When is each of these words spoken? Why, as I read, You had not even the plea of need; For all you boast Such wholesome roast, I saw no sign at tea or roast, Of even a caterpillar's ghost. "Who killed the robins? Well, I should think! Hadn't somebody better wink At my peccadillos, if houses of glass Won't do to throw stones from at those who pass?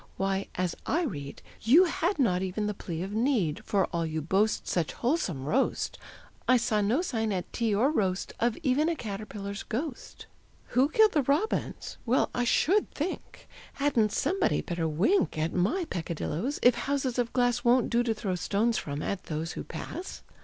Why, 0.17 0.47
as 0.55 0.75
I 0.87 1.03
read, 1.03 1.43
You 1.61 1.83
had 1.83 2.17
not 2.17 2.41
even 2.41 2.65
the 2.65 2.73
plea 2.73 3.03
of 3.03 3.11
need; 3.13 3.63
For 3.63 3.85
all 3.93 4.03
you 4.03 4.19
boast 4.19 4.67
Such 4.67 4.93
wholesome 4.93 5.45
roast, 5.45 5.99
I 6.47 6.57
saw 6.57 6.81
no 6.81 7.03
sign 7.03 7.31
at 7.31 7.53
tea 7.53 7.75
or 7.75 7.91
roast, 7.91 8.33
Of 8.39 8.57
even 8.63 8.89
a 8.89 8.95
caterpillar's 8.95 9.61
ghost. 9.61 10.25
"Who 10.69 10.89
killed 10.89 11.11
the 11.11 11.21
robins? 11.21 11.99
Well, 12.03 12.31
I 12.33 12.45
should 12.45 12.89
think! 12.89 13.47
Hadn't 13.73 14.11
somebody 14.11 14.61
better 14.61 14.87
wink 14.87 15.37
At 15.37 15.53
my 15.53 15.85
peccadillos, 15.87 16.57
if 16.63 16.73
houses 16.73 17.19
of 17.19 17.31
glass 17.31 17.63
Won't 17.63 17.91
do 17.91 18.01
to 18.01 18.15
throw 18.15 18.33
stones 18.33 18.79
from 18.79 19.03
at 19.03 19.25
those 19.25 19.51
who 19.51 19.63
pass? 19.63 20.23